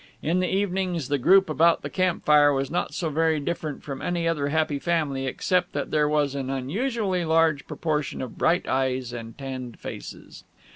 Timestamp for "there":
5.91-6.09